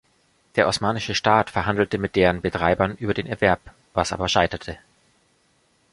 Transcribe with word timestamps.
Der 0.55 0.67
osmanische 0.67 1.13
Staat 1.13 1.51
verhandelte 1.51 1.99
mit 1.99 2.15
deren 2.15 2.41
Betreibern 2.41 2.95
über 2.95 3.13
den 3.13 3.27
Erwerb, 3.27 3.59
was 3.93 4.11
aber 4.11 4.27
scheiterte. 4.29 4.79